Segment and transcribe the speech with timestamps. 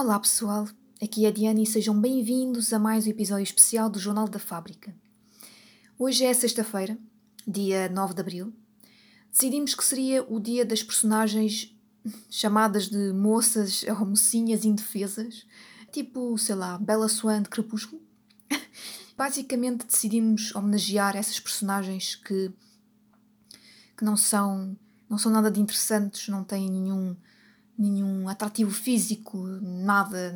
[0.00, 0.68] Olá pessoal,
[1.02, 4.38] aqui é a Diana e sejam bem-vindos a mais um episódio especial do Jornal da
[4.38, 4.94] Fábrica.
[5.98, 6.96] Hoje é sexta-feira,
[7.44, 8.52] dia 9 de abril.
[9.28, 11.76] Decidimos que seria o dia das personagens
[12.30, 15.44] chamadas de moças ou mocinhas indefesas,
[15.90, 18.00] tipo, sei lá, Bella Swan de Crepúsculo.
[19.18, 22.52] Basicamente decidimos homenagear essas personagens que,
[23.96, 24.78] que não são
[25.10, 27.16] não são nada de interessantes, não têm nenhum
[27.78, 30.34] nenhum atrativo físico, nada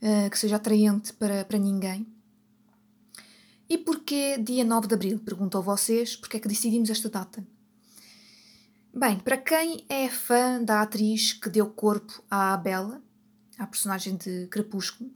[0.00, 2.06] uh, que seja atraente para, para ninguém.
[3.68, 5.18] E porquê dia 9 de Abril?
[5.18, 7.44] Pergunto a vocês, porque é que decidimos esta data?
[8.94, 13.02] Bem, para quem é fã da atriz que deu corpo à Bella,
[13.58, 15.10] à personagem de Crepúsculo,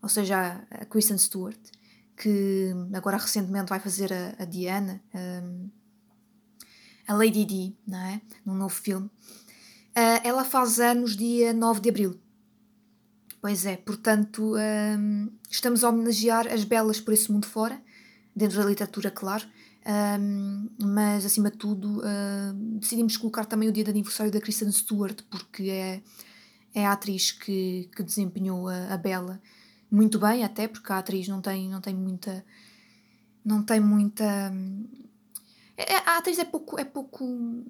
[0.00, 1.60] ou seja, a Kristen Stewart,
[2.16, 5.68] que agora recentemente vai fazer a, a Diana, um,
[7.06, 8.22] a Lady Di, não é?
[8.44, 9.10] num novo filme,
[9.96, 12.20] Uh, ela faz anos dia 9 de abril.
[13.40, 17.82] Pois é, portanto, um, estamos a homenagear as belas por esse mundo fora,
[18.34, 19.44] dentro da literatura, claro,
[20.20, 24.70] um, mas acima de tudo uh, decidimos colocar também o dia de aniversário da Kristen
[24.70, 26.00] Stewart, porque é,
[26.72, 29.40] é a atriz que, que desempenhou a, a Bela
[29.92, 32.42] muito bem, até porque a atriz não tem, não tem muita.
[33.44, 34.50] Não tem muita.
[35.88, 36.78] É, a atriz é pouco.
[36.78, 37.24] É pouco,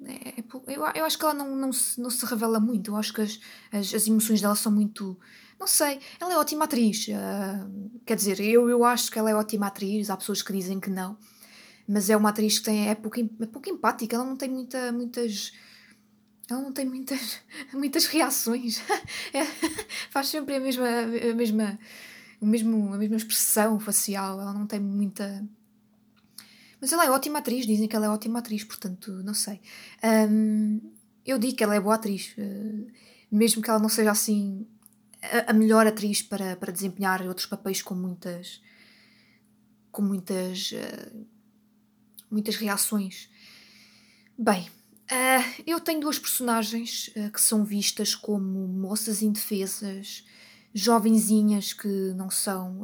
[0.04, 2.90] é, é pouco eu, eu acho que ela não, não, se, não se revela muito.
[2.90, 5.18] Eu acho que as, as, as emoções dela são muito.
[5.58, 7.06] Não sei, ela é ótima atriz.
[7.08, 10.10] Uh, quer dizer, eu, eu acho que ela é ótima atriz.
[10.10, 11.16] Há pessoas que dizem que não.
[11.86, 14.16] Mas é uma atriz que tem, é, pouco, é pouco empática.
[14.16, 15.52] Ela não tem muita, muitas.
[16.50, 17.40] Ela não tem muitas,
[17.72, 18.80] muitas reações.
[19.32, 19.44] É,
[20.10, 21.78] faz sempre a mesma, a mesma,
[22.40, 24.40] o mesmo, a mesma expressão facial.
[24.40, 25.42] Ela não tem muita
[26.82, 29.60] mas ela é ótima atriz, dizem que ela é ótima atriz, portanto, não sei.
[30.28, 30.80] Um,
[31.24, 32.90] eu digo que ela é boa atriz, uh,
[33.30, 34.66] mesmo que ela não seja assim
[35.22, 38.60] a, a, melhor atriz para, para desempenhar outros papéis com muitas.
[39.92, 40.72] com muitas.
[40.72, 41.24] Uh,
[42.28, 43.30] muitas reações.
[44.36, 50.24] Bem, uh, eu tenho duas personagens que são vistas como moças indefesas,
[50.74, 52.82] jovenzinhas que não são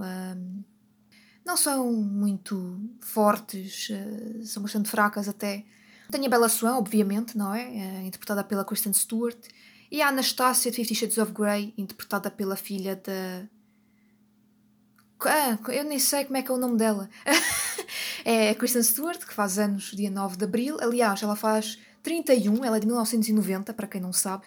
[1.49, 5.65] não são muito fortes, uh, são bastante fracas até.
[6.11, 7.63] Tem a Bella Swan, obviamente, não é?
[7.63, 8.03] é?
[8.03, 9.39] interpretada pela Kristen Stewart.
[9.91, 13.49] E a Anastasia de Fifty Shades of Grey, interpretada pela filha da.
[15.25, 17.09] Ah, eu nem sei como é que é o nome dela.
[18.25, 20.77] é a Kristen Stewart, que faz anos dia 9 de Abril.
[20.81, 24.45] Aliás, ela faz 31, ela é de 1990, para quem não sabe.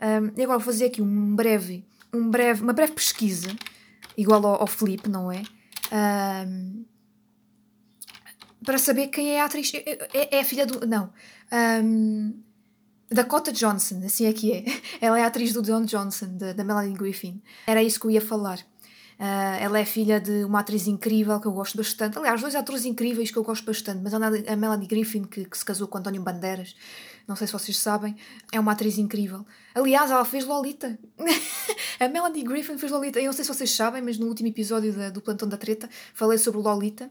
[0.00, 3.48] Um, e agora vou fazer aqui um breve, um breve, uma breve pesquisa,
[4.16, 5.42] igual ao, ao Felipe, não é?
[5.92, 6.84] Um,
[8.64, 9.72] para saber quem é a atriz.
[9.74, 10.86] É, é, é a filha do.
[10.86, 11.12] Não.
[11.84, 12.34] Um,
[13.10, 14.64] Dakota Johnson, assim é que é.
[15.00, 17.42] Ela é a atriz do Don Johnson, da, Melanie Griffin.
[17.66, 18.58] Era isso que eu ia falar.
[19.18, 22.18] Uh, ela é filha de uma atriz incrível que eu gosto bastante.
[22.18, 24.00] Aliás, dois atores incríveis que eu gosto bastante.
[24.02, 26.74] Mas a Melanie Griffin, que, que se casou com António Bandeiras,
[27.26, 28.16] não sei se vocês sabem,
[28.50, 29.46] é uma atriz incrível.
[29.74, 30.98] Aliás, ela fez Lolita.
[32.00, 33.20] a Melanie Griffin fez Lolita.
[33.20, 35.88] Eu não sei se vocês sabem, mas no último episódio da, do Plantão da Treta
[36.14, 37.10] falei sobre Lolita.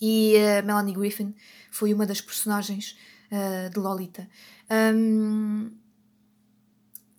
[0.00, 1.34] E a Melanie Griffin
[1.70, 2.96] foi uma das personagens
[3.30, 4.28] uh, de Lolita.
[4.70, 5.70] Um,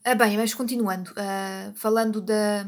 [0.06, 2.64] ah, bem, mas continuando, uh, falando da,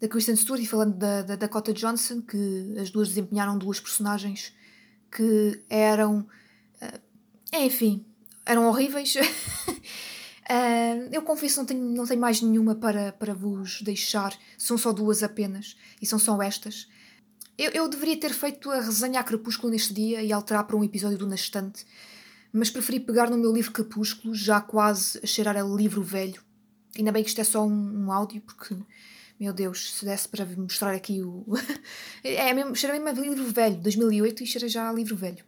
[0.00, 4.52] da Kristen Stewart e falando da, da Dakota Johnson, que as duas desempenharam duas personagens
[5.10, 6.26] que eram
[7.52, 8.04] enfim,
[8.44, 9.14] eram horríveis.
[9.16, 9.20] uh,
[11.12, 14.36] eu confesso, não tenho, não tenho mais nenhuma para, para vos deixar.
[14.56, 15.76] São só duas apenas.
[16.00, 16.88] E são só estas.
[17.56, 20.84] Eu, eu deveria ter feito a resenha a Crepúsculo neste dia e alterar para um
[20.84, 21.84] episódio do Na Estante.
[22.52, 26.42] Mas preferi pegar no meu livro Crepúsculo, já quase a cheirar a livro velho.
[26.96, 28.74] Ainda bem que isto é só um, um áudio, porque
[29.38, 31.44] meu Deus, se desse para mostrar aqui o.
[32.24, 35.44] é mesmo, cheira mesmo a livro velho, 2008 e cheira já a livro velho.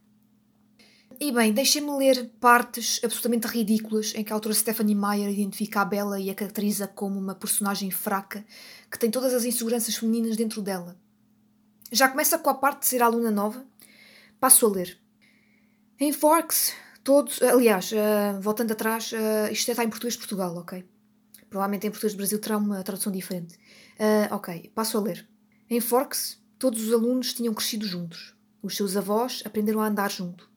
[1.22, 5.84] E bem, deixem-me ler partes absolutamente ridículas em que a autora Stephanie Meyer identifica a
[5.84, 8.42] Bella e a caracteriza como uma personagem fraca
[8.90, 10.96] que tem todas as inseguranças femininas dentro dela.
[11.92, 13.66] Já começa com a parte de ser aluna nova.
[14.40, 14.98] Passo a ler.
[15.98, 16.72] Em Forks,
[17.04, 17.42] todos.
[17.42, 20.82] Aliás, uh, voltando atrás, uh, isto está em português de Portugal, ok?
[21.50, 23.56] Provavelmente em português do Brasil terá uma tradução diferente.
[23.98, 25.28] Uh, ok, passo a ler.
[25.68, 28.34] Em Forks, todos os alunos tinham crescido juntos.
[28.62, 30.49] Os seus avós aprenderam a andar junto.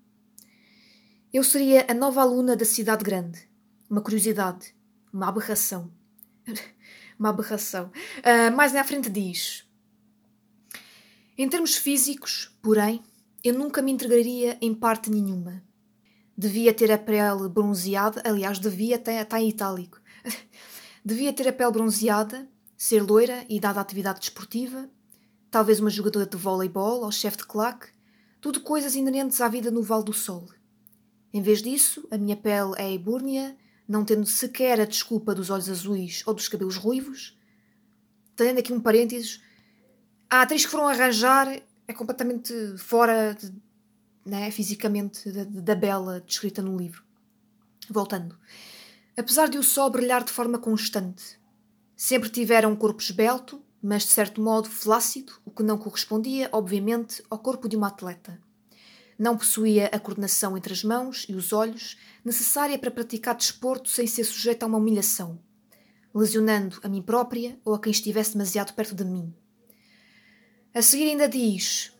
[1.33, 3.49] Eu seria a nova aluna da cidade grande.
[3.89, 4.75] Uma curiosidade,
[5.11, 5.91] uma aberração.
[7.17, 7.91] uma aberração.
[8.19, 9.67] Uh, mais na frente diz:
[11.35, 13.01] Em termos físicos, porém,
[13.43, 15.63] eu nunca me entregaria em parte nenhuma.
[16.37, 19.99] Devia ter a pele bronzeada, aliás, devia, até está em itálico.
[21.03, 22.47] Devia ter a pele bronzeada,
[22.77, 24.87] ser loira e dada à atividade desportiva,
[25.49, 27.87] talvez uma jogadora de voleibol ou chefe de claque,
[28.39, 30.47] tudo coisas inerentes à vida no Vale do Sol.
[31.33, 33.57] Em vez disso, a minha pele é ebúrnea,
[33.87, 37.35] não tendo sequer a desculpa dos olhos azuis ou dos cabelos ruivos.
[38.35, 39.41] Tendo aqui um parênteses,
[40.29, 41.47] a atriz que foram arranjar
[41.87, 43.51] é completamente fora de,
[44.25, 47.03] né, fisicamente da, da Bela descrita no livro.
[47.89, 48.37] Voltando.
[49.17, 51.39] Apesar de o sol brilhar de forma constante,
[51.95, 57.23] sempre tivera um corpo esbelto, mas de certo modo flácido, o que não correspondia, obviamente,
[57.29, 58.39] ao corpo de uma atleta.
[59.23, 64.05] Não possuía a coordenação entre as mãos e os olhos necessária para praticar desporto sem
[64.05, 65.39] ser sujeita a uma humilhação,
[66.13, 69.33] lesionando a mim própria ou a quem estivesse demasiado perto de mim.
[70.75, 71.93] A seguir ainda diz: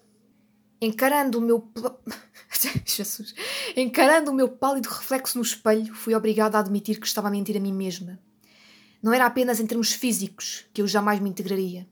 [0.82, 1.72] Encarando o meu.
[2.86, 3.34] Jesus.
[3.74, 7.56] Encarando o meu pálido reflexo no espelho, fui obrigada a admitir que estava a mentir
[7.56, 8.20] a mim mesma.
[9.02, 11.88] Não era apenas em termos físicos que eu jamais me integraria.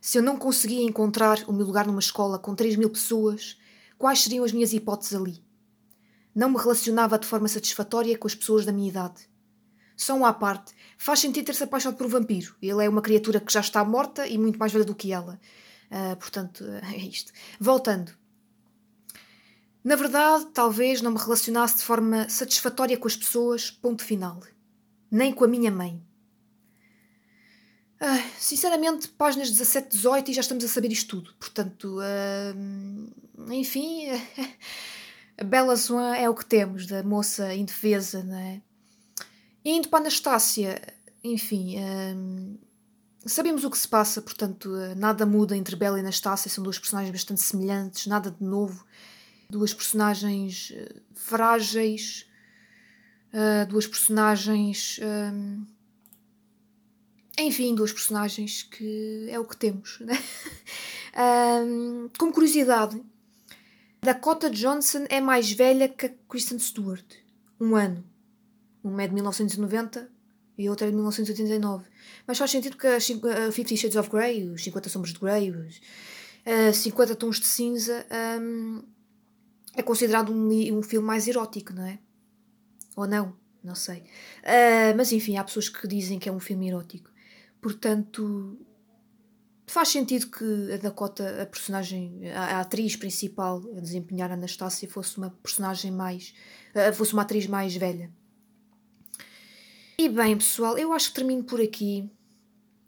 [0.00, 3.58] Se eu não conseguia encontrar o meu lugar numa escola com 3 mil pessoas,
[4.04, 5.42] quais seriam as minhas hipóteses ali?
[6.34, 9.26] Não me relacionava de forma satisfatória com as pessoas da minha idade.
[9.96, 12.54] Só um à parte, faz sentido ter-se apaixonado por um vampiro.
[12.60, 15.40] Ele é uma criatura que já está morta e muito mais velha do que ela.
[15.90, 16.62] Uh, portanto,
[16.92, 17.32] é isto.
[17.58, 18.12] Voltando.
[19.82, 24.38] Na verdade, talvez não me relacionasse de forma satisfatória com as pessoas, ponto final.
[25.10, 25.98] Nem com a minha mãe.
[28.38, 31.34] Sinceramente, páginas 17, 18 e já estamos a saber isto tudo.
[31.38, 34.08] Portanto, uh, enfim,
[35.38, 38.60] a Bela Swan é o que temos, da moça indefesa, não é?
[39.64, 40.80] E indo para a Anastácia,
[41.22, 42.58] enfim, uh,
[43.26, 46.78] Sabemos o que se passa, portanto, eh, nada muda entre Bela e Anastácia, são duas
[46.78, 48.84] personagens bastante semelhantes, nada de novo.
[49.48, 52.26] Duas personagens uh, frágeis,
[53.32, 55.00] uh, duas personagens.
[57.38, 59.98] Enfim, duas personagens que é o que temos.
[60.04, 60.18] Né?
[61.64, 63.00] um, como curiosidade,
[64.02, 67.04] Dakota Johnson é mais velha que a Kristen Stewart.
[67.60, 68.04] Um ano.
[68.82, 70.10] Uma é de 1990
[70.58, 71.84] e outra é de 1989.
[72.26, 73.00] Mas faz sentido que a,
[73.50, 75.80] Fifty Shades of Grey, os 50 Sombras de Grey, os
[76.46, 78.06] uh, 50 Tons de Cinza,
[78.40, 78.82] um,
[79.74, 81.98] é considerado um, um filme mais erótico, não é?
[82.96, 83.36] Ou não?
[83.62, 84.00] Não sei.
[84.42, 87.13] Uh, mas enfim, há pessoas que dizem que é um filme erótico.
[87.64, 88.58] Portanto,
[89.66, 95.30] faz sentido que a Dakota, a personagem, a, atriz principal a desempenhar Anastácia, fosse uma
[95.42, 96.34] personagem mais.
[96.94, 98.12] Fosse uma atriz mais velha.
[99.96, 102.06] E bem, pessoal, eu acho que termino por aqui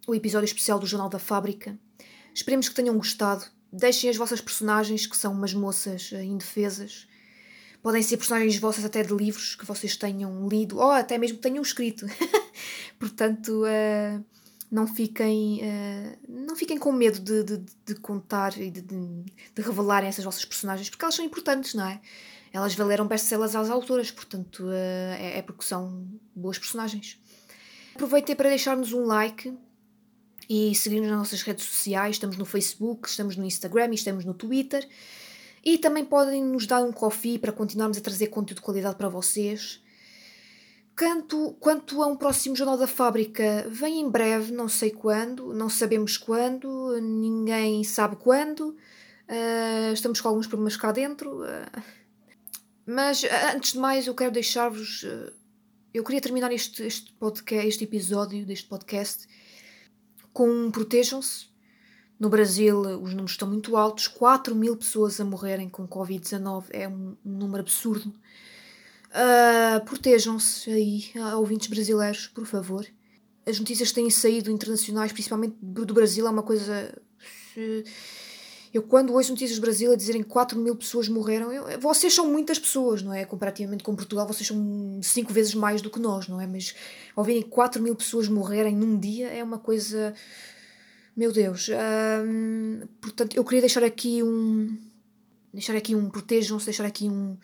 [0.07, 1.79] o episódio especial do Jornal da Fábrica.
[2.35, 3.47] Esperemos que tenham gostado.
[3.73, 7.09] Deixem as vossas personagens, que são umas moças uh, indefesas.
[7.83, 11.43] Podem ser personagens vossas até de livros que vocês tenham lido ou até mesmo que
[11.45, 12.05] tenham escrito.
[13.01, 14.36] Portanto, uh,
[14.71, 19.25] não, fiquem, uh, não fiquem com medo de, de, de contar e de, de,
[19.55, 22.01] de revelarem essas vossas personagens, porque elas são importantes, não é?
[22.57, 27.21] elas valeram best-sellers às autoras, portanto uh, é, é, porque são boas personagens.
[27.95, 29.55] Aproveitei para deixar-nos um like
[30.49, 32.17] e seguir-nos nas nossas redes sociais.
[32.17, 34.89] Estamos no Facebook, estamos no Instagram e estamos no Twitter.
[35.65, 39.09] E também podem nos dar um coffee para continuarmos a trazer conteúdo de qualidade para
[39.09, 39.83] vocês.
[40.99, 45.69] Quanto, quanto a um próximo Jornal da Fábrica, vem em breve, não sei quando, não
[45.69, 48.77] sabemos quando, ninguém sabe quando.
[49.29, 51.43] Uh, estamos com alguns problemas cá dentro.
[51.43, 51.83] Uh,
[52.87, 55.05] mas antes de mais, eu quero deixar-vos.
[55.05, 55.33] Eh,
[55.93, 59.27] eu queria terminar este, este, podcast, este episódio deste podcast
[60.33, 61.47] com protejam-se.
[62.19, 66.87] No Brasil, os números estão muito altos 4 mil pessoas a morrerem com Covid-19 é
[66.87, 68.15] um, um, número absurdo.
[69.17, 71.05] Uh, protejam-se aí,
[71.37, 72.87] ouvintes brasileiros, por favor.
[73.47, 76.95] As notícias que têm saído internacionais, principalmente do Brasil, é uma coisa.
[78.75, 82.13] Eu, quando ouço notícias do Brasil a dizerem que 4 mil pessoas morreram, eu, vocês
[82.13, 83.25] são muitas pessoas, não é?
[83.25, 86.47] Comparativamente com Portugal, vocês são 5 vezes mais do que nós, não é?
[86.47, 86.75] Mas
[87.15, 90.13] ouvirem 4 mil pessoas morrerem num dia é uma coisa.
[91.17, 91.71] Meu Deus.
[93.01, 94.77] Portanto, eu queria deixar aqui um.
[95.55, 96.11] Deixar aqui um.
[96.11, 97.39] Protejam-se, deixar aqui um.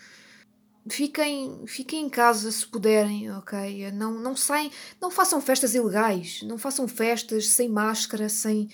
[0.88, 3.92] Fiquem, fiquem em casa se puderem, ok?
[3.92, 4.70] Não, não saem,
[5.00, 8.68] não façam festas ilegais, não façam festas sem máscara, sem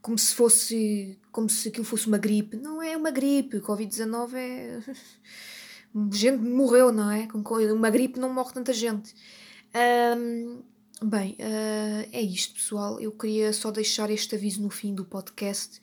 [0.00, 2.56] como se fosse como se aquilo fosse uma gripe.
[2.56, 4.80] Não é uma gripe, Covid-19 é.
[6.12, 7.26] gente morreu, não é?
[7.26, 9.14] Com uma gripe não morre tanta gente.
[11.02, 13.00] Bem, uh, é isto, pessoal.
[13.00, 15.80] Eu queria só deixar este aviso no fim do podcast,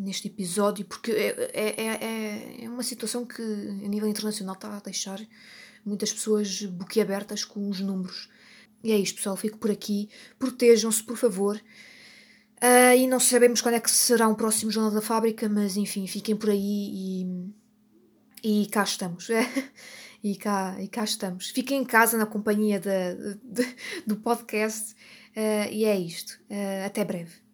[0.00, 4.80] neste episódio, porque é, é, é, é uma situação que a nível internacional está a
[4.80, 5.20] deixar
[5.84, 8.28] muitas pessoas boquiabertas com os números.
[8.82, 9.36] E é isto, pessoal.
[9.36, 10.08] Fico por aqui.
[10.38, 11.60] Protejam-se, por favor.
[12.62, 16.06] Uh, e não sabemos quando é que será o próximo Jornal da Fábrica, mas enfim,
[16.06, 17.22] fiquem por aí
[18.42, 19.28] e, e cá estamos.
[20.22, 21.50] e, cá, e cá estamos.
[21.50, 23.76] Fiquem em casa na companhia de, de,
[24.06, 26.38] do podcast uh, e é isto.
[26.50, 27.49] Uh, até breve.